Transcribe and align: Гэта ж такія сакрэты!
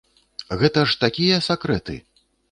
Гэта 0.61 0.85
ж 0.93 0.97
такія 1.03 1.37
сакрэты! 1.49 1.99